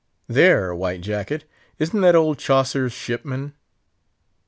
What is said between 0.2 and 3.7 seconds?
"There, White Jacket! isn't that old Chaucer's shipman?